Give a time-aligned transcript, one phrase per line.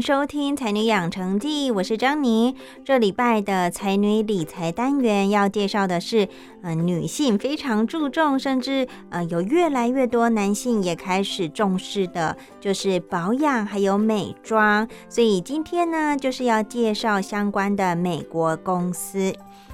[0.00, 2.54] 收听《才女养成记》，我是张妮。
[2.84, 6.28] 这礼拜的才女理财单元要介绍的是，
[6.62, 14.86] 嗯，女性非常注重，甚至呃有越来越多男性也开始重视的，就是保养还有美妆。
[15.08, 19.32] 所以今天呢，就是要介绍相关的美国公司。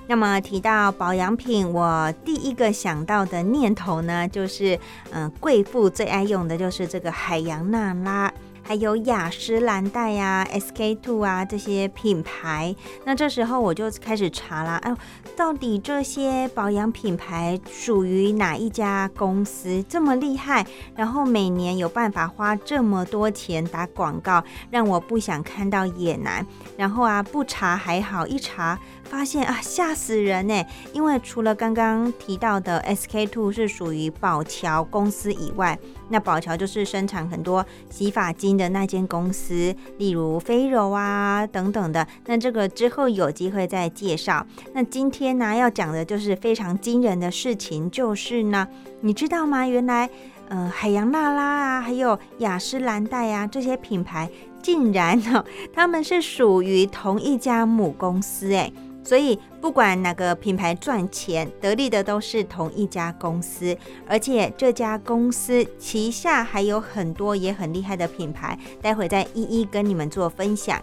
[0.08, 4.78] 那么提到保养品，我第一个想到的念头呢，就是
[5.12, 8.32] 嗯，贵妇最爱用的就是这个海洋娜拉。
[8.62, 12.74] 还有雅诗兰黛呀、SK two 啊这些品牌，
[13.04, 14.94] 那这时候我就开始查啦，哎，
[15.36, 20.66] 到底这些保养品牌属于哪一家公司这么厉害？
[20.94, 26.46] 然后每年有办法花这么多钱打广告，让我不想看到也难。
[26.76, 28.78] 然后啊，不查还好，一查。
[29.04, 30.64] 发现啊，吓死人呢！
[30.94, 35.78] 因为除了刚刚提到的 SK two 是属于宝乔公司以外，
[36.12, 42.06] 那宝乔就是生产很多洗发精的那间公司，例如飞柔啊等等的。
[42.26, 44.46] 那这个之后有机会再介绍。
[44.74, 48.68] 那今天呢要讲的就是非常惊人的事情，就是呢，
[49.00, 49.66] 你知道吗？
[49.66, 50.08] 原来
[50.48, 54.30] 呃海洋娜拉啊，还有雅诗兰黛啊这些品牌，
[54.62, 55.42] 竟然呢
[55.72, 58.70] 他们是属于同一家母公司哎。
[59.04, 63.76] 所以，不管哪个品牌赚钱得利的都是同一家公司，
[64.06, 70.80] 而且这家公司旗下还有很多也很厉害的品牌，待会再一一跟你们做分享。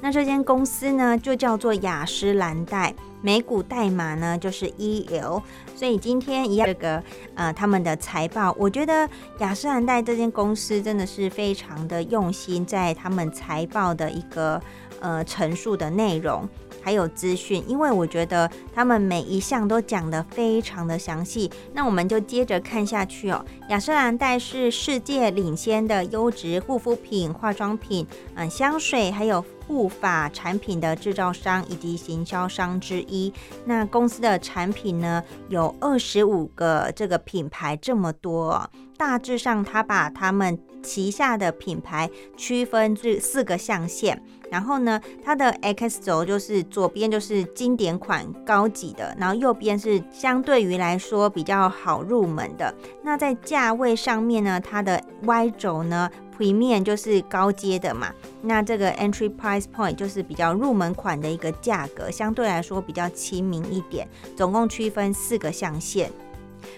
[0.00, 5.42] 那这间公司呢，就叫做雅诗兰黛，美股代码呢就是 EL。
[5.74, 7.02] 所以今天一样这个
[7.34, 9.08] 呃他们的财报，我觉得
[9.38, 14.60] 雅诗兰黛这间公司真的是非常的用心，在他们财报的一个
[15.00, 16.46] 呃陈述的内容。
[16.84, 21.50] 还有资讯，因为我觉得他们每一项都讲得非常的详细。
[21.72, 23.42] 那我们就接着看下去哦。
[23.70, 33.32] 雅诗兰黛是世界领先的优质护肤品、化妆品、嗯香水还有护发产品的制造商以及行销商之一。
[33.64, 38.70] 那公司的产品呢，有二十五个这个品牌这么多。
[38.96, 44.22] 大致上，他把他们旗下的品牌区分至四个象限。
[44.54, 52.72] 然后呢，它的 X 轴就是左边就是经典款高级的，然后右边是相对于来说比较好入门的。
[53.02, 58.12] 那在价位上面呢，它的 Y 轴呢，Premium 就是高阶的嘛。
[58.42, 64.06] 那这个 Entry Price Point 就是比较入门款的一个价格，相对来说比较亲民一点。
[64.36, 66.12] 总共区分四个象限。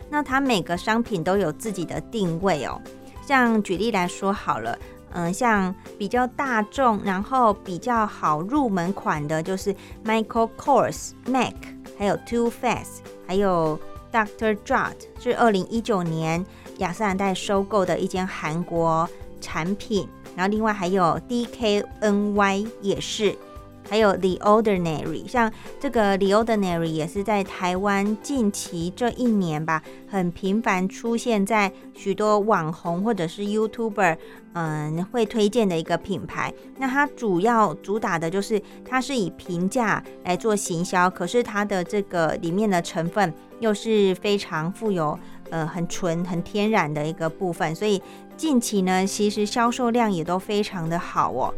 [0.09, 2.81] 那它每个商品都有自己的定位哦。
[3.27, 4.79] 像举例来说好了。
[5.19, 11.55] 嗯，像比较大众，然后比较好入门款的，就是 Michael Kors、Mac，
[11.99, 13.81] 还有 Too Faced，还有
[14.13, 14.55] Dr.
[14.63, 16.45] Jart，是二零一九年
[16.77, 19.09] 雅诗兰黛收购的一间韩国
[19.41, 20.07] 产品。
[20.37, 23.35] 然后另外还有 DKNY 也是。
[23.89, 34.17] 还有 The Ordinary，像这个 The Ordinary 也是在台湾近期这一年吧，很频繁出现在许多网红或者是 YouTuber，
[34.55, 36.53] 嗯，会推荐的一个品牌。
[36.79, 45.19] 那它主要主打的就是它是以平价来做行销，可是它的这个里面的成分又是非常富有，
[45.51, 48.03] 呃，很纯、很天然的一个部分，所以
[48.37, 51.55] 近期呢，其实销售量也都非常的好哦。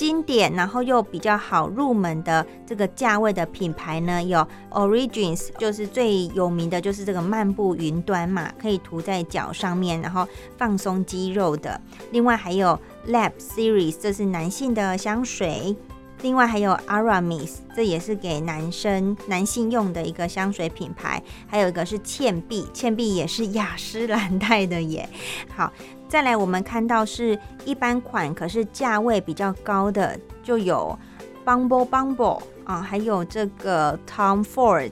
[0.00, 10.26] 经典，然后又比较好入门的这个价位的品牌呢，有 Origins，就是最有名的就是这个漫步云端嘛，可以涂在脚上面，然后
[10.56, 11.78] 放松肌肉的。
[12.12, 15.76] 另外还有 Lab Series，这是男性的香水。
[16.22, 21.22] 另外还有 Aramis，这也是给男生男性用的一个香水品牌。
[21.46, 25.06] 还有一个是倩碧，倩碧也是雅诗兰黛的耶。
[25.54, 25.70] 好，
[26.10, 30.98] 再来我们看到是一般款，可是价位比较高的就有
[31.44, 34.90] Bumble Bumble 啊，还有这个 Tom Ford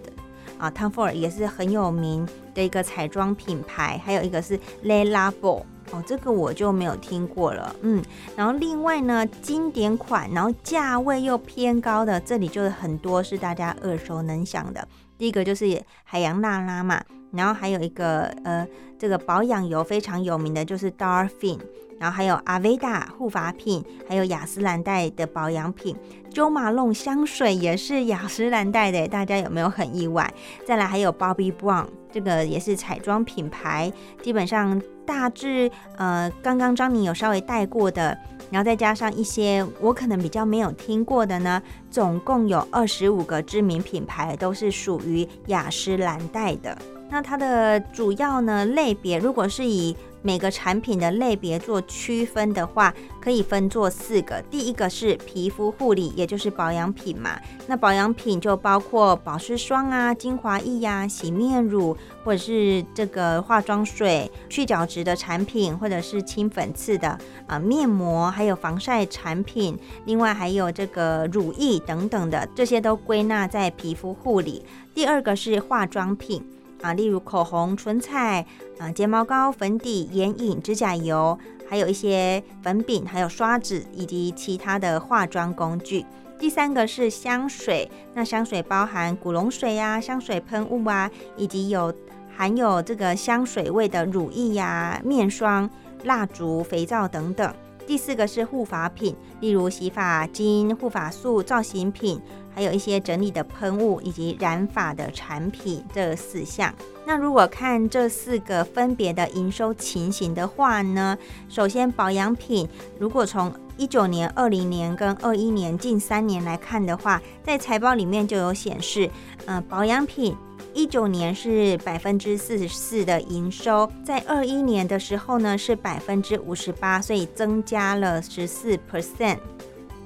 [0.59, 2.25] 啊，Tom Ford 也是很有名
[2.55, 4.01] 的一个彩妆品牌。
[4.05, 5.65] 还有一个是 Le Labo。
[5.91, 8.05] 哦，这个我就没有听过了，嗯，
[8.37, 14.87] 然后另外呢，经典款，然后价位又偏高的，这里就是很多是大家耳熟能详的。
[15.17, 17.03] 第一个就是海洋娜拉嘛，
[17.33, 18.67] 然后还有一个呃，
[18.99, 21.59] 这个保养油非常有名的就是 Darfin，
[21.99, 25.97] 然后还有阿维达护发品，还有雅诗兰黛的保养品
[26.33, 30.33] ，Jo Malone 香水也是雅诗兰黛的，大家有没有很意外？
[30.65, 33.93] 再来还有 Bobbi Brown，这个也是彩妆品牌，
[34.23, 34.81] 基本上。
[35.09, 38.15] 大致呃，刚刚张宁有稍微带过的，
[38.51, 46.77] 然后再加上一些我可能比较没有听过的呢，总共有二十五个知名品牌都是属于雅诗兰黛的。
[47.11, 54.43] 那它的主要呢类别，如果是以每个产品的类别做区分的话，可以分做四个。
[54.51, 57.39] 第一个是皮肤护理，也就是保养品嘛。
[57.67, 69.79] 那保养品就包括保湿霜啊、精华液呀、洗面乳，或者是这个化妆水、去角质的产品，或者是清粉刺的啊面膜，还有防晒产品。
[70.05, 74.63] 另外还有这个乳液等等的，这些都归纳在皮肤护理。
[74.95, 76.45] 第二个是化妆品。
[76.81, 78.45] 啊，例如口红、唇彩
[78.79, 81.39] 啊、睫毛膏、粉底、眼影、指甲油，
[81.69, 86.07] 还有一些粉饼，还有刷子以及其他的化妆工具。
[86.39, 91.93] 第三个是香水，那香水包含古龙水呀、香水喷雾啊，以及有
[92.37, 95.69] 含有这个香水味的乳液呀、面霜、
[96.05, 97.53] 蜡烛、肥皂等等。
[97.89, 102.21] 第四个是护发品，例如洗发精、护发素、造型品。
[102.59, 106.75] 还有一些整理的喷雾以及染发的产品，这四项。
[107.07, 111.17] 那如果看这四个分别的营收情形的话呢，
[111.49, 112.69] 首先保养品，
[112.99, 119.09] 如果从一九年、二零年跟二一年近三年来看的话，在财报里面就有显示，
[119.47, 120.37] 嗯，保养品
[120.75, 129.39] 一九年是百分之四十四的营收，在二一年的时候呢是百分之五十八，所以增加了十四 percent。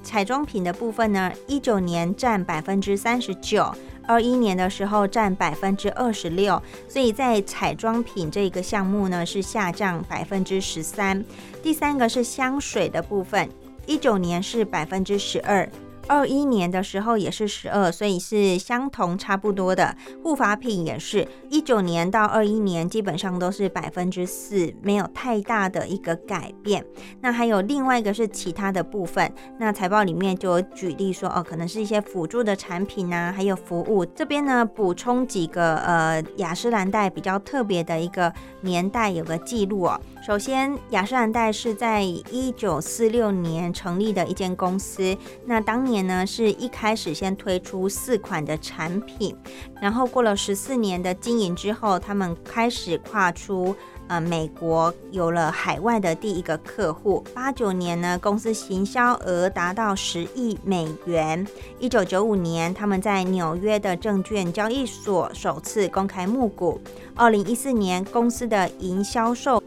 [0.02, 3.72] 彩妆品的部分呢，一九年占百分之三十九，
[4.06, 11.24] 二一年的时候占百分之二十六，所以在彩妆品这个项目呢是下降百分之十三。
[11.62, 13.48] 第三个是香水的部分，
[13.86, 15.68] 一九年是百分之十二。
[16.12, 19.96] 二一年的时候也是十二，所以是相同差不多的。
[20.22, 26.84] 护发品也是一九年到二一年基本上都是百分之四，没有太大的一个改变。
[27.22, 34.04] 那还有另外一个是其他的部分，那财报里面就有举例说，哦，可能是一些辅助的产品啊，还有服务。
[34.04, 38.30] 这边呢补充几个呃雅诗兰黛比较特别的一个
[38.60, 39.98] 年代有个记录哦。
[40.24, 46.06] 首先，雅诗兰黛是在一九四六年成立的一间公司，那当年。
[46.06, 49.36] 呢，是一开始先推出四款的产品，
[49.80, 53.74] 然后过了十四年的经营之后，他们开始跨出
[54.08, 57.24] 呃美国，有了海外的第一个客户。
[57.34, 61.44] 八九年呢，公司行销额达到十亿美元。
[61.78, 66.80] 一九九五年，他们在纽约的证券交易所首次公开募股。
[67.14, 69.62] 二零一四年，公司的营销售。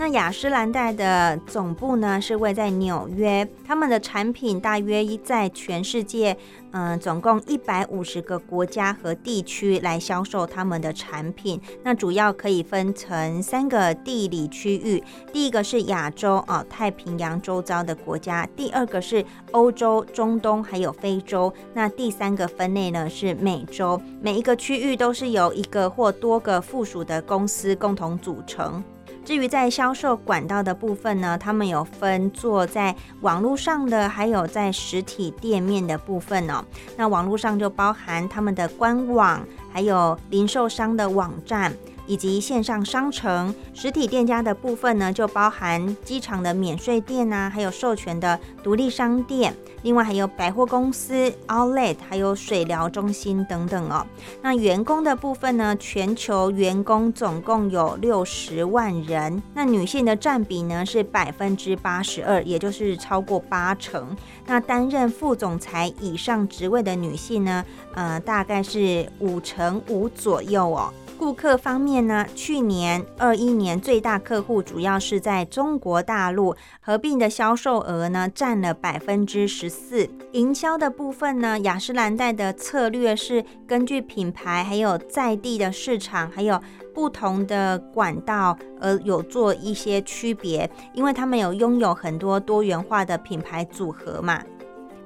[0.00, 6.34] 那雅诗兰黛的总部呢是位在纽约，他们的产品大约在全世界，
[6.70, 11.60] 嗯，总共一百五十个国家和地区来销售他们的产品。
[11.82, 15.04] 那主要可以分成三个地理区域，
[15.34, 24.00] 第一个是亚洲啊，太平洋周遭的国家；第二个是欧洲、中东还有非洲；那第三个分类呢是美洲。
[24.22, 28.82] 每一个区域都是由一个或多个附属的公司共同组成。
[29.24, 36.64] 至于在销售管道的部分呢，他们有分做在网络上的，还有在实体店面的部分哦。
[36.96, 41.72] 那网络上就包含他们的官网，还有零售商的网站。
[42.10, 54.04] 以及线上商城、实体店家的部分呢，就包含机场的免税店啊，还有授权的独立商店，另外还有百货公司、Outlet，还有水疗中心等等哦。
[54.42, 64.16] 那员工的部分呢，全球员工总共有六十万人，那女性的占比呢是百分之八十二，也就是超过八成。
[64.46, 67.64] 那担任副总裁以上职位的女性呢，
[67.94, 70.92] 呃，大概是五成五左右哦。
[71.20, 80.08] 顾客方面呢，去年二一年最大客户主要是在中国大陆，合并的销售额呢占了百分之十四。
[80.32, 86.58] 营销的部分呢，雅诗兰黛的策略是根据品牌还有在地的市场，还有
[86.94, 94.42] 不同的管道而有做一些区别，因为他们有拥有很多多元化的品牌组合嘛。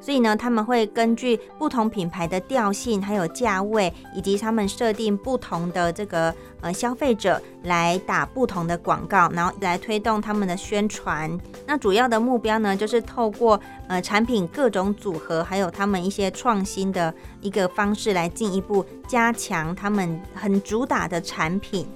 [0.04, 11.40] 所以呢，他们会根据不同品牌的调性，还有价位，以及他们设定不同的这个呃消费者来打不同的广告，然后来推动他们的宣传。
[11.66, 13.58] 那主要的目标呢，就是透过
[13.88, 21.86] 呃产品各种组合，还有他们一些创新的一个方式来进一步加强他们很主打的产品。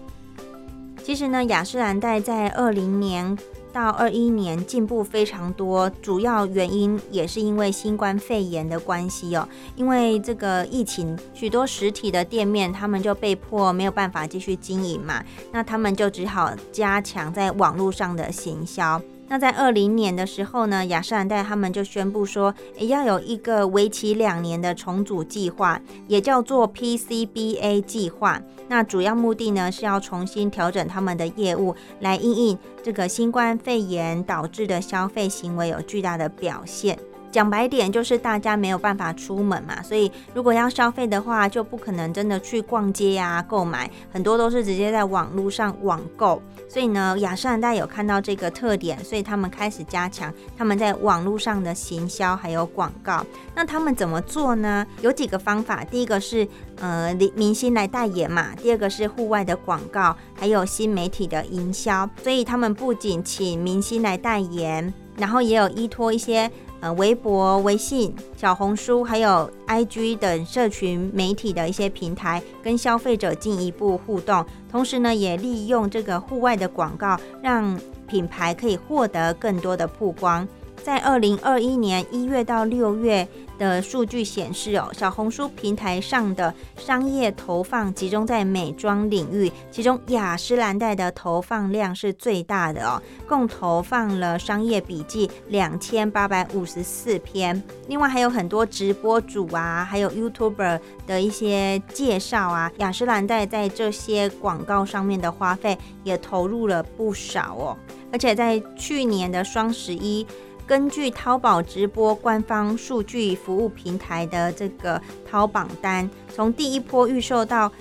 [1.04, 3.36] 其实呢，雅诗兰黛在二零年。
[3.78, 9.48] 到二一年进步非常多，主要原因也是因为新冠肺炎的关系哦。
[9.76, 19.00] 因为这个疫情，许多实体的店面他们就被迫没有办法继续经营嘛，那他们就只好加强在网络上的行销。
[19.28, 28.40] 那在二零年的时候呢，雅诗兰黛他们就宣布说，要有一个为期两年的重组计划，也叫做 PCBA 计划。
[28.68, 36.98] 那主要目的呢，是要重新调整他们的业务，来应应这个新冠肺炎导致的消费行为有巨大的表现。
[37.30, 46.40] 讲白点就是大家没有办法出门嘛，所以如果要消费的话，就不可能真的去逛街呀购买，很多都是直接在网络上网购。
[46.68, 53.24] 所以呢，雅诗兰黛有看到这个特点，所以他们开始加强他们在网络上的行销还有广告。
[53.54, 54.86] 那他们怎么做呢？
[55.02, 56.46] 有几个方法，第一个是
[56.80, 62.08] 呃明星来代言嘛，第二个是户外的广告，还有新媒体的营销。
[62.22, 66.50] 所以他们不仅请明星来代言，然后也有依托一些。
[66.80, 74.44] 呃，微博、微信、小红书，还有 IG 等社群媒体的一些平台，跟消费者进一步互动。
[74.70, 80.46] 同时呢，也利用这个户外的广告，让品牌可以获得更多的曝光。
[80.82, 83.26] 在二零二一年一月到六月。
[83.58, 97.60] 的数据显示哦，小红书平台上的商业投放集中在美妆领域，其中雅诗兰黛的投放量是最大的哦，共投放了商业笔记两千八百五十四篇。
[97.88, 107.76] 另外还有很多直播主啊，还有 YouTuber 的一些介绍啊，雅诗兰黛在这些广告上面的花费也投入了不少哦，
[108.12, 110.24] 而且在去年的双十一。
[110.68, 117.72] 根据淘宝直播官方数据服务平台的这个淘榜单，从第一波预售到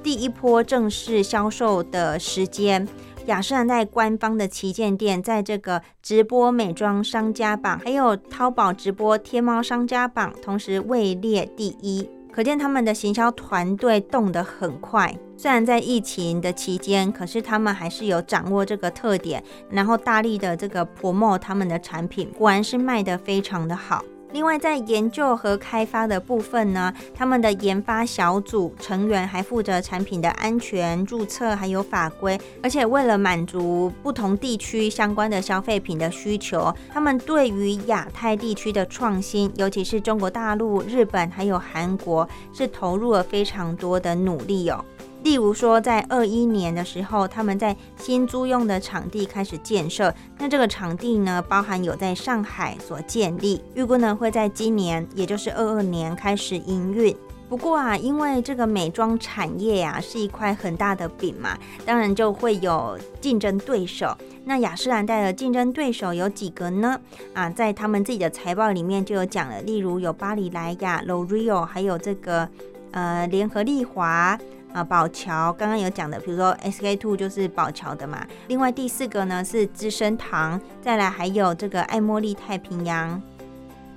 [0.00, 2.86] 第一波正式销售的时间，
[3.26, 12.08] 雅诗兰黛官方的旗舰店在这个直播美妆商家榜，还有淘宝直播天猫商家榜，同时位列第一。
[12.36, 24.04] 可见他们的行销团队动得很快，虽然在疫情的期间，可是他们还是有掌握这个特点，然后大力的这个 promo 他们的产品，果然是卖得非常的好。
[24.32, 44.84] 另外，在研究和开发的部分呢，他们的研发小组成员还负责产品的安全注册还有法规，而且为了满足不同地区相关的消费品的需求，他们对于亚太地区的创新，尤其是中国大陆、日本还有韩国，是投入了非常多的努力哦。
[45.26, 50.14] 例如说，在二一年的时候，他们在新租用的场地开始建设。
[50.38, 57.12] 那这个场地呢，包含有在上海所建立，预估呢会在今年，也就是二二年开始营运。
[57.48, 64.16] 不过啊，因为这个美妆产业呀是一块很大的饼嘛，当然就会有竞争对手。
[64.44, 67.00] 那雅诗兰黛的竞争对手有几个呢？
[67.34, 72.48] 啊，在他们自己的财报里面就有讲了，例如有巴黎莱雅、L'Oreal，还有这个
[72.92, 74.38] 呃联合利华。
[74.76, 78.26] 啊，宝桥刚刚有讲的，比如说 SK two 就是宝桥的嘛。
[78.48, 83.22] 另外第四个呢是资生堂，再来还有这个爱茉莉太平洋。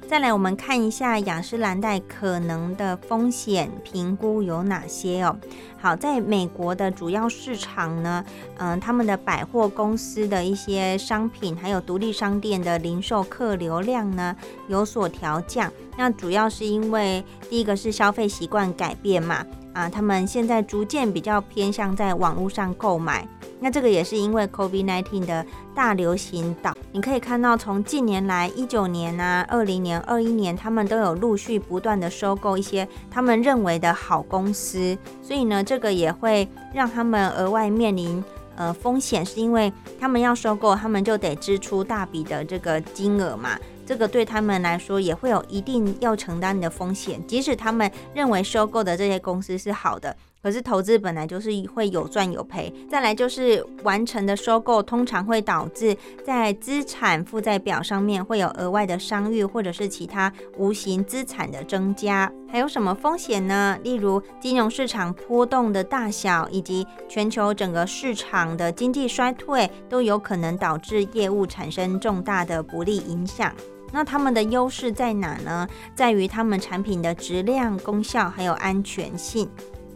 [0.07, 5.35] 再来我们看一下雅诗兰黛可能的风险评估有哪些哦。
[5.81, 8.23] 好，在美国的主要市场呢，
[8.57, 14.33] 嗯，他们的百货公司的一些商品，还有独立商店的零售客流量呢
[14.69, 15.69] 有所调降。
[15.97, 19.45] 那主要是因为第一个是消费习惯改变嘛。
[19.73, 23.27] 啊，他们现在逐渐比较偏向在网络上购买，
[23.59, 25.45] 那这个也是因为 COVID-19 的
[25.75, 26.75] 大流行导。
[26.91, 38.23] 你可以看到，从近年来一九年啊、二零年、二一年，他们都有陆续不断的收购一些他们认为的好公司，所以呢，这个也会让他们额外面临
[38.55, 43.57] 呃风险，是因为他们要收购，他们就得支出大笔的这个金额嘛。
[43.89, 62.31] 这个对他们来说也会有一定要承担的风险，即使他们认为收购的这些公司是好的，可是投资本来就是会有赚有赔，再来就是完成的收购通常会导致在资产负债表上面会有额外的商誉或者是其他无形资产的增加。
[62.47, 63.75] 还有什么风险呢？
[63.83, 73.51] 例如金融市场波动的大小，以及全球整个市场的经济衰退，都有可能导致业务产生重大的不利影响。
[73.91, 75.67] 那他们的优势在哪呢？
[75.95, 79.49] 在于他们产品的质量、功效还有安全性。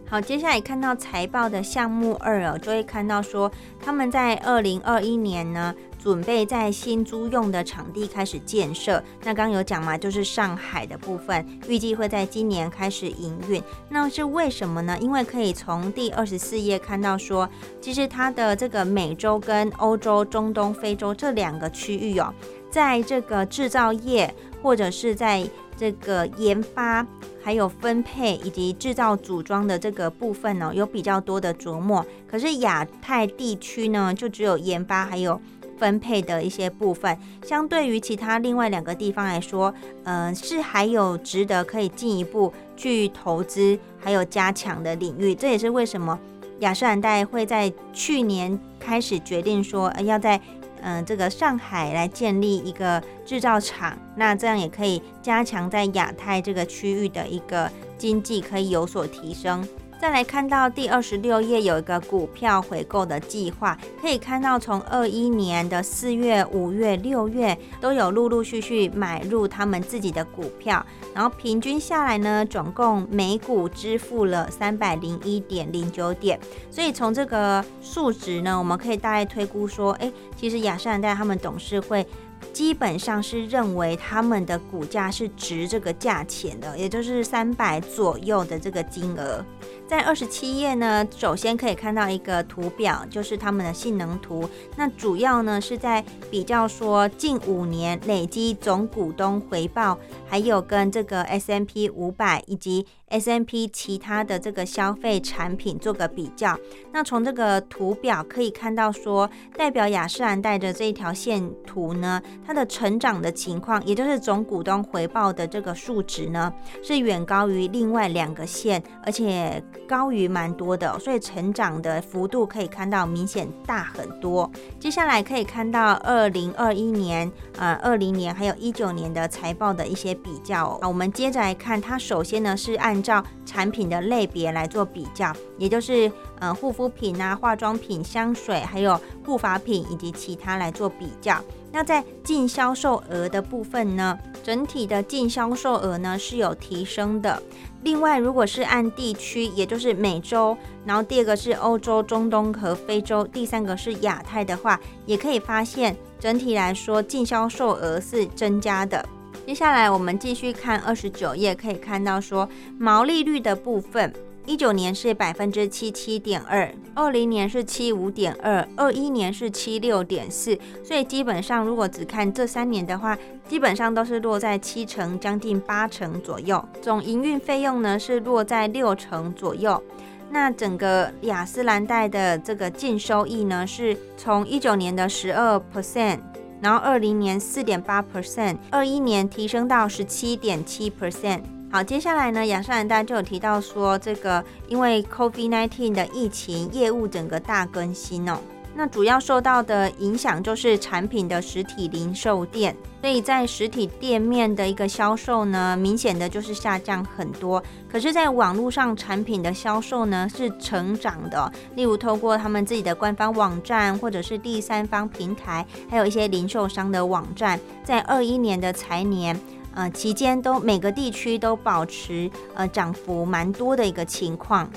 [0.06, 3.52] 好，接下来看到财报的项目二哦，就会看到说
[3.84, 9.04] 他们在二零二一年呢，准备在新租用的场地开始建设。
[9.24, 13.64] 那刚有讲嘛，就是上海的部分，预计会在今年开始营运。
[13.90, 14.96] 那是为什么呢？
[15.02, 17.50] 因为可以从第二十四页看到说，
[17.82, 22.32] 其实它的这个美洲跟欧洲、中东、非洲这两个区域哦，
[22.74, 27.06] 在这个制造业或者是在这个研发。
[27.46, 32.06] 还有分配以及制造组装的这个部分呢，有比较多的琢磨。
[32.26, 35.38] 可是亚太地区呢，就只有研发还有
[35.78, 37.20] 分配的一些部分。
[37.44, 39.74] 相对于其他另外两个地方来说，
[40.06, 45.36] 呃，是还有值得可以进一步去投资还有加强的领域。
[45.36, 46.18] 这也是为什么
[46.60, 50.40] 雅诗兰黛会在去年开始决定说，要在。
[50.84, 59.66] 嗯，这个上海来建立一个制造厂，那这样也可以加强在亚太这个区域的一个经济，可以有所提升。
[60.04, 76.38] 再来看到第二十六页有一个股票回购的计划，可以看到从二一年的四月、五月、六月都有陆陆续续买入他们自己的股票，然后平均下来呢，总共每股支付了三百零一点零九点，
[76.70, 82.06] 所以从这个数值呢，我们可以大概推估说，哎，其实雅诗兰黛他们董事会。
[82.52, 89.44] 基本上是认为他们的股价是值这个价钱的，也就是三百左右的这个金额。
[89.88, 94.50] 在二十七页呢，首先可以看到一个图表，就是他们的性能图。
[94.76, 99.98] 那主要呢是在比较说近五年累积总股东回报，
[100.28, 102.86] 还有跟这个 S M P 五百以及。
[103.10, 106.58] S M P 其他的这个消费产品做个比较，
[106.92, 124.50] 那从这个图表可以看到，说代表雅诗兰黛的这一条线图呢，它的成长的情况，也就是总股东回报的这个数值呢，是远高于另外两个线，而且高于蛮多的，所以成长的幅度可以看到明显大很多。
[124.80, 130.78] 接下来可以看到二零二一年、呃二零年还有一九年的财报的一些比较。
[130.82, 141.38] 那我们接着来看，它首先呢是按照产品的类别来做比较，也就是呃护肤品啊、化妆品、香水，还有护发品以及其他来做比较。
[141.74, 147.42] 那在净销售额的部分呢，整体的净销售额呢是有提升的。
[147.82, 150.56] 另外，如果是按地区，也就是美洲，
[150.86, 159.04] 然后第二个是欧洲、中东和非洲，第三个是亚太的话，也可以发现整体来说净销售额是增加的。
[159.48, 164.14] 接下来我们继续看二十九页，可以看到说毛利率的部分，
[164.46, 176.64] 一九年是百分之七七点二，二零年是七五点二，二一年是七六点四，所以基本上如果只看这三年的话，基本上都是落在七成将近八成左右。
[176.82, 179.82] 总营运费用呢是落在六成左右。
[180.30, 186.20] 那整个雅诗兰黛的这个净收益呢，是从一九年的十二 percent。
[186.60, 191.42] 然后二零年四点八 percent，二一年提升到十七点七 percent。
[191.74, 198.38] 好，接下来呢，雅诗兰黛就有提到说，这个因为 COVID nineteen 的疫情，业务整个大更新哦。
[198.76, 207.64] 那主要受到的影响就是产品的实体零售店，所以在实体店面的一个销售呢，明显的就是下降很多。
[207.92, 219.36] 可是，在网络上产品的销售呢是成长的，例如透过他们自己的官方网站，或者是第三方平台，还有一些零售商的网站，在二一年的财年
[219.74, 224.70] 呃期间，都每个地区都保持呃涨幅蛮多的一个情况。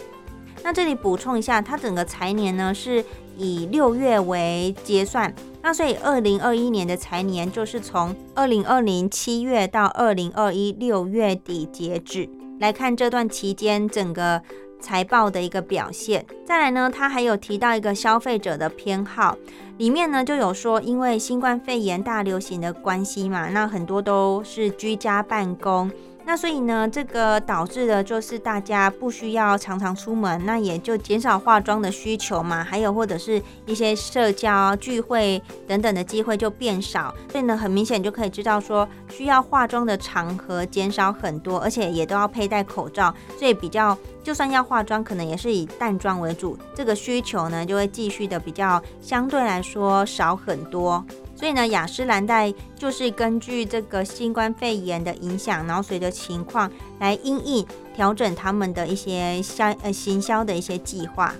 [0.62, 3.04] 那这里补充一下，它整个财年呢是。
[3.38, 5.30] 以六月为结算，
[5.60, 12.26] 那所以二零二一年的财年就是从二零二零七月到二零二一六月底截止
[12.60, 14.40] 来看这段期间整个
[14.80, 16.24] 财报的一个表现。
[16.44, 19.36] 再来呢，他还有提到一个消费者的偏好，
[19.78, 25.90] 里面呢就有说，因为新冠肺炎大流行的关系嘛，那很多都是居家办公。
[26.28, 32.64] 那所以呢，这个导致的就是大家不需要常常出门，那也就减少化妆的需求嘛。
[32.64, 51.04] 还有或者是一些社交聚会等等的机会就变少，所以呢，很明显就可以知道说，需要化妆的场合减少很多，而且也都要佩戴口罩，所以比较就算要化妆，可能也是以淡妆为主，这个需求呢就会继续的比较相对来说少很多。
[51.36, 61.34] 所以呢，雅诗兰黛就是根据这个新冠肺炎的影响，然后随着情况来因应调整他们的一些销呃行销的一些计划。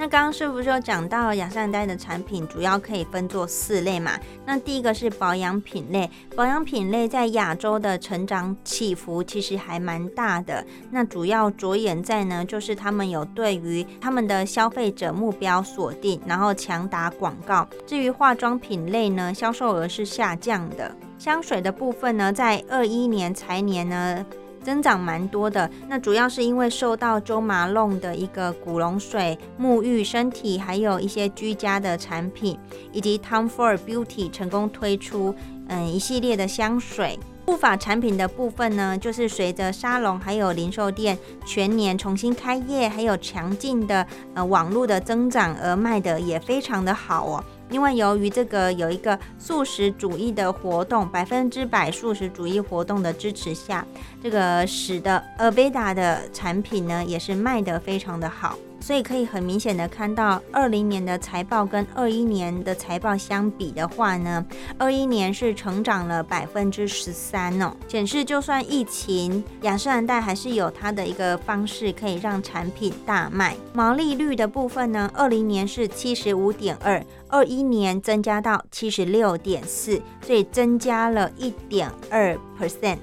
[0.00, 4.12] 那刚刚是不是有讲到雅诗兰黛的产品主要可以分作四类嘛？
[4.46, 10.64] 那第一个是保养品类，保养品类在亚洲的成长起伏其实还蛮大的。
[10.92, 17.68] 那主要着眼在呢，就是他们有对于他们的消费者目标锁定，然后强打广告。
[17.84, 20.94] 至于化妆品类呢，销售额是下降的。
[21.18, 24.24] 香水的部分呢，在二一年财年呢。
[24.68, 32.58] 增长蛮多的，那主要是因为受到周麻弄的一个古龙水沐浴身体，还有一些居家的产品，
[32.92, 35.34] 以及 Tom Ford Beauty 成功推出
[35.68, 37.18] 嗯一系列的香水。
[37.46, 47.42] 护发产品的部分呢，就是随着沙龙还有零售店全年重新开业，还有强劲的呃网络的增长而卖的也非常的好哦。
[47.70, 53.86] 因为由于这个有一个素食主义的活动，百分之百素食主义活动的支持下，
[54.22, 58.58] 这个使得 Aveda 的产品呢也是卖得非常的好。
[58.80, 64.46] 所以可以很明显的看到，二零年的财报跟二一年的财报相比的话呢，
[64.78, 73.56] 二一年是成长了百分之十三哦，显示就算疫情，雅诗兰黛还是有它的一个方式可以让产品大卖。
[73.72, 82.98] 毛利率的部分呢，二零年是七十五点二，二一年增加到七十六点四，所以增加了一点二 percent。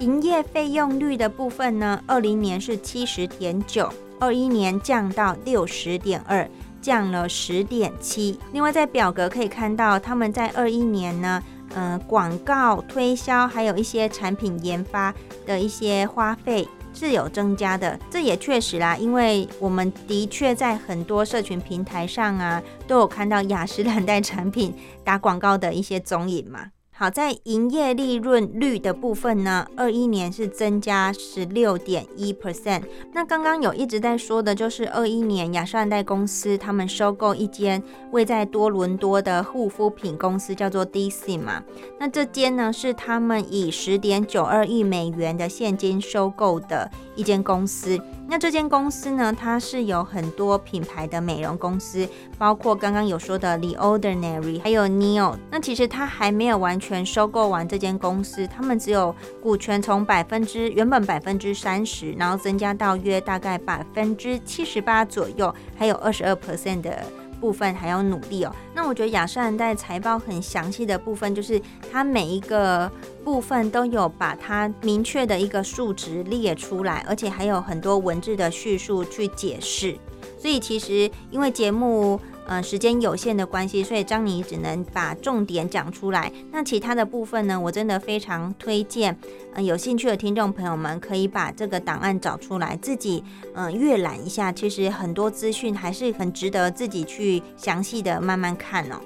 [0.00, 3.88] 营业费用率的部分呢，二零年是七十点九。
[4.18, 6.48] 二一年降到六十点二，
[6.80, 8.38] 降了十点七。
[8.52, 11.42] 另外，在表格可以看到，他们在二一年呢，
[11.74, 17.98] 嗯，广告推销还有一些产品研发的一些花费是有增加的。
[18.10, 26.70] 这也确实啦，因为我们的确在很多社群平台上啊，都有看到雅诗兰黛产品打广告的一些踪影嘛。
[26.98, 32.84] 好在营业利润率的部分呢，二一年是增加十六点一 percent。
[33.12, 37.82] 那刚刚有一直在说的就是二一年雅诗兰黛公司他们收购一间
[38.12, 41.62] 位在多伦多的护肤品公司，叫做 DC 嘛。
[42.00, 48.00] 那这间呢是他们以十点九二亿美元的现金收购的一间公司。
[48.28, 55.36] 那这间公司呢，它是有很多品牌的美容公司，包括刚刚有说的 The Ordinary，还有 Neo。
[55.50, 67.04] 那其实它还没有完全收购完这间公司，他们只有股权从百分之原本百分之三十，然后增加到约大概百分之七十八左右，还有二十二 percent 的。
[67.40, 68.54] 部分还要努力哦。
[68.74, 72.90] 那我觉得雅诗兰黛财报很详细的部分，就是它每一个
[73.24, 79.96] 部分都有把它明确的一个数值列出来，而且还有很多文字的叙述去解释。
[80.38, 82.20] 所以其实因为节目。
[82.46, 86.32] 呃，时间有限的关系，所以张妮只能把重点讲出来。
[86.52, 89.16] 那其他的部分呢，我真的非常推荐，
[89.54, 93.22] 嗯，有兴趣的听众朋友们可以把这个档案找出来，自己
[93.54, 94.52] 嗯阅览一下。
[94.52, 99.00] 其实很多资讯还是很值得自己去详细的慢慢看哦。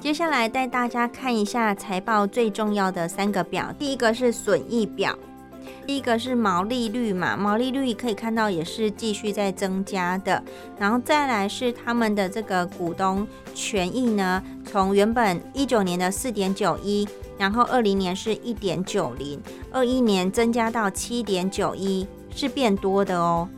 [0.00, 5.18] 接下来带大家看一下财报最重要的三个表，第一个是损益表。
[5.86, 10.42] 第一个是毛利率嘛，毛利率可以看到也是继续在增加的，
[10.78, 19.40] 然后再来是他们的这个股东权益呢，从原本一九年的四点九一，然后二零年是一点九零，
[19.72, 23.48] 二一年增加到七点九一，是变多的哦。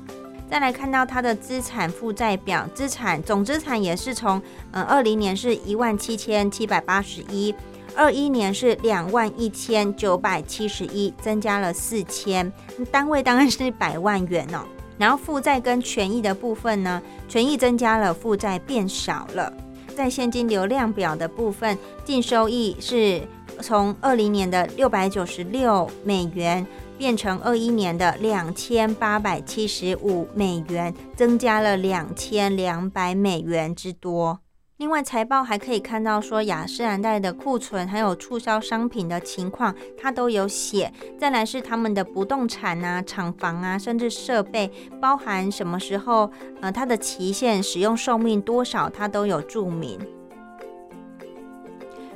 [0.50, 4.40] 再来看到它的资产负债表，资产总资产也是从
[4.72, 7.54] 嗯二零年是一万七千七百八十一。
[7.94, 12.50] 二一年是两万一千九百七十一，增加了四千，
[12.90, 14.64] 单位当然是百万元哦。
[14.98, 19.52] 然后负债跟权益的部分呢，权益增加了，负债变少了。
[19.94, 23.20] 在现金流量表的部分，净收益是
[23.60, 34.38] 从二零年的六百九十六美元变成二一年的两千八百七十五美元，增加了两千两百美元之多。
[34.82, 40.92] 另外，财报还可以看到说雅诗兰黛的库存还有促销商品的情况，它都有写。
[41.16, 44.68] 再来是他们的不动产啊、厂房啊，甚至设备，
[45.00, 46.28] 包含什么时候，
[46.60, 50.00] 呃，它的期限、使用寿命多少，它都有注明。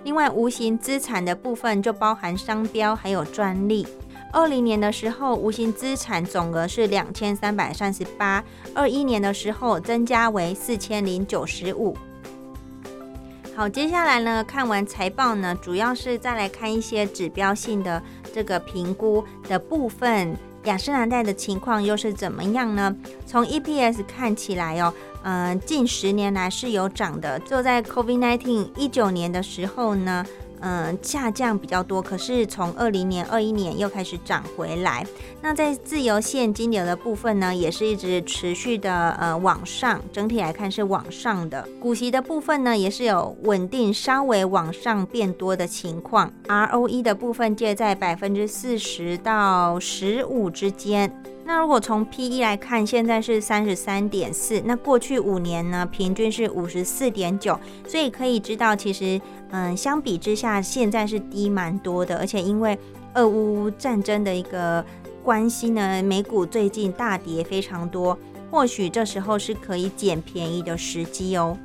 [0.02, 3.86] 另外，无形资产的部分就包含商标还有专利。
[4.32, 8.42] 二零年的时候，无形资产总额是两千三百三十八；
[8.74, 11.96] 二一年的时候，增加为四千零九十五。
[13.56, 20.36] 好，接下来呢，看完财报呢，主要是再来看一些指标性的这个评估的部分。
[20.64, 22.94] 雅诗兰黛的情况又是怎么样呢？
[23.24, 24.92] 从 EPS 看起来哦，
[25.22, 27.38] 嗯，近十年来是有涨的。
[27.40, 30.22] 就在 COVID-19 一九年的时候呢。
[30.60, 35.06] 嗯，下降比较多，可是从二零年、二一年又开始涨回来。
[35.48, 41.64] 那在自由现金流的部分呢，也是一直持续的呃往上，整体来看是往上的。
[41.78, 46.32] 股息的部分呢，也是有稳定稍微往上变多的情况。
[46.48, 51.08] ROE 的部分介在百分之四十到十五之间。
[51.44, 57.56] 那如果从 P E 来看，现在是三十三点四，那过去五年呢，平均是五十四点九，
[57.86, 59.20] 所以可以知道，其实
[59.52, 62.76] 嗯，相比之下，现在是低蛮多的，而且因为
[63.14, 64.84] 俄乌战争的一个
[65.26, 68.16] 关系呢，美股最近大跌非常多，
[68.48, 71.58] 或许这时候是可以捡便宜的时机哦。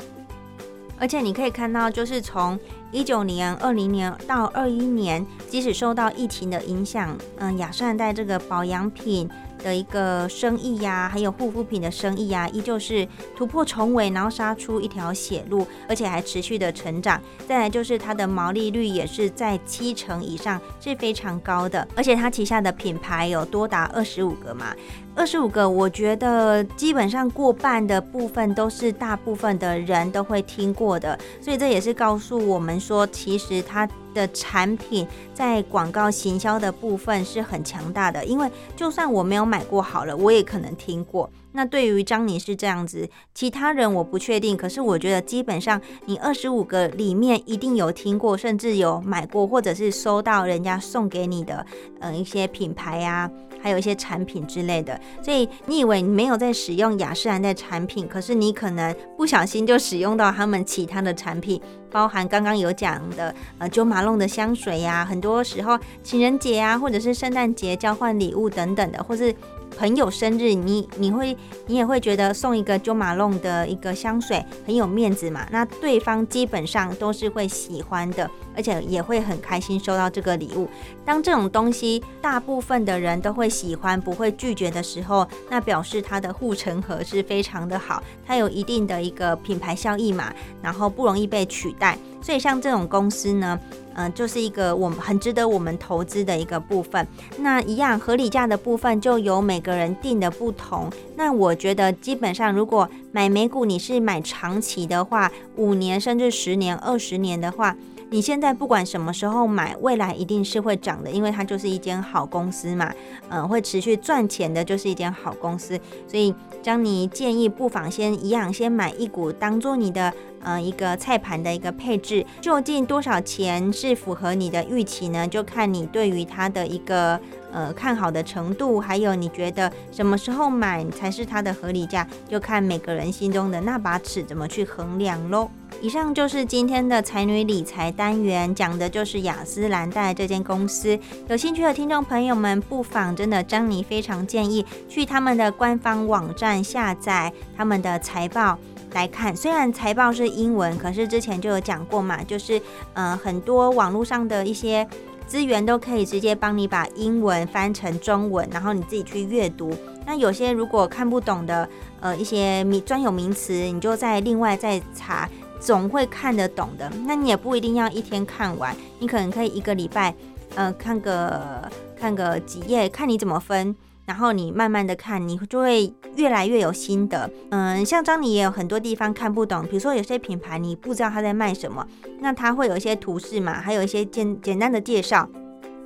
[0.97, 2.59] 而且你可以看到，就是从
[2.91, 9.29] 一九年、二零年到二一年，即使受到疫情的影响，嗯，雅诗兰黛这个保养品。
[9.63, 17.21] 的一个生意呀，还有护肤品的生意呀，依旧是突破重围，然后杀出一条血路，而且还持续的成长。
[17.47, 21.87] 再来就是它的毛利率也是在七成以上，是非常高的。
[21.95, 24.75] 而且它旗下的品牌有多达二十五个嘛，
[25.13, 33.87] 二十五个，我觉得基本上过半的部分都是大部分的人都会听过的，所以这也是告诉我们说，其实它。
[34.13, 41.29] 的产品在广告行销的部分是很强大的，因为就算我没有买过好了，我也可能听过。
[41.53, 51.65] 那对于张妮是这样子，其他人我不确定，可是我觉得基本上你二十五个里面一定有听过，甚至有买过，或者是收到人家送给你的，
[52.01, 53.31] 嗯，一些品牌呀。
[53.61, 69.33] 还有一些产品之类的，所以你以为你没有在使用雅诗兰黛产品，可是你可能不小心就使用到他们其他的产品，包含刚刚有讲的呃九马龙的香水呀，很多时候情人节啊，或者是圣诞节交换礼物等等的，或是。
[69.77, 75.47] 朋友生日，你你会你也会觉得送一个九马龙的一个香水很有面子嘛？
[75.51, 80.69] 那对方基本上都是会喜欢的，而且也会很开心收到这个礼物。
[81.03, 91.97] 当这种东西大部分的人都会喜欢，不会拒绝的时候，那表示它的护城河是非常的好，它有一定的一个品牌效益嘛，然后不容易被取代。
[92.21, 93.59] 所以像这种公司呢。
[93.95, 97.07] 嗯，就是一个我们很值得我们投资的一个部分。
[97.37, 100.89] 那一样合理价的部分就有每个人定的不同。
[101.15, 107.75] 那我觉得基本上，如果买美股你是买长期的话，五年甚至十年、二十年的话。
[108.11, 112.93] 你现在不管什么时候买，未来一定是会涨的，因为它就是一间好公司嘛，
[113.29, 115.79] 嗯，会持续赚钱的，就是一间好公司。
[116.05, 122.25] 所以，张妮建议不妨先一样，先买一股当做你的呃一个菜盘的一个配置。
[122.41, 125.25] 究竟多少钱是符合你的预期呢？
[125.25, 127.17] 就看你对于它的一个
[127.51, 135.49] 呃看好的程度，还有你觉得什么时候买才是它的合理价，就看每个人心中的那把尺怎么去衡量喽。
[135.81, 140.99] 以上就是今天的才女理财单元，讲的就是雅诗兰黛这间公司。
[141.27, 148.59] 有兴趣的听众朋友们，不妨真的张妮非常建议去他们的官方网站下载他们的财报
[148.93, 149.35] 来看。
[149.35, 152.61] 虽然财报是英文，可是之前就有讲过嘛，就是
[152.93, 154.87] 呃很多网络上的一些
[155.31, 159.73] 资源都可以直接帮你把英文翻成中文，然后你自己去阅读。
[160.05, 161.69] 那有些如果看不懂的
[162.01, 165.29] 呃一些名专有名词，你就再另外再查。
[165.61, 170.13] 总会看得懂的，那你也不一定要一天看完，你可能可以一个礼拜，
[170.55, 173.73] 呃，看个看个几页，看你怎么分，
[174.11, 177.31] 然后你慢慢的看，你就会越来越有心得。
[177.49, 181.87] 嗯，像张你也有很多地方看不懂，比如说有些品牌你不知道他在卖什么，
[182.19, 185.29] 那他会有一些图示嘛，还有一些简简单的介绍。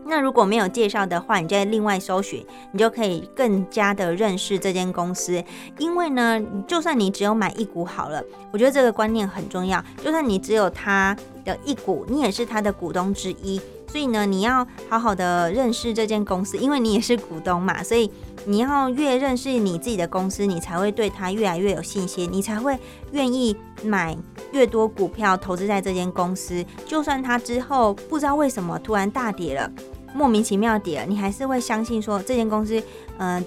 [0.08, 5.44] 那如果没有介绍的话，你再另外搜寻，你就可以更加的认识这间公司。
[5.78, 9.80] 因为呢，就算你只有买一股好了，我觉得这个观念很重要。
[10.04, 13.62] 就算你只有它的一股，你也是它的股东之一。
[13.96, 17.82] 所以呢，你要好好的认识这间公司，因为你也是股东嘛。
[17.82, 18.12] 所以
[18.44, 22.78] 你要越认识你自己的公司，你才会对它越来越有信心，你才会
[23.14, 23.56] 愿意
[23.86, 24.14] 买
[24.52, 26.62] 越多股票投资在这间公司。
[26.86, 29.72] 就算它之后不知道为什么突然大跌了。
[30.14, 32.84] 莫名其妙跌了，你还是会相信说这间公司，
[33.18, 33.42] 嗯，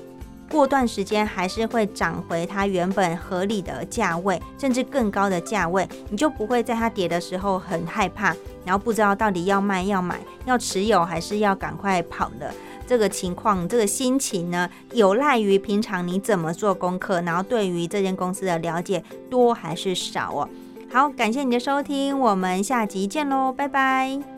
[0.50, 8.34] 过段时间还是会涨回它原本合理的价位，甚至更高的价位，你就不会在它跌的时候很害怕，
[8.64, 12.52] 然后不知道到底要卖、要买、要持有还是要赶快跑的
[12.86, 20.48] 这个情况，这个心情呢，有赖于平常你怎么做功课，然后对于这间公司的了解多还是少哦。
[20.90, 24.37] 好，感谢你的收听，我们下集见喽，拜拜。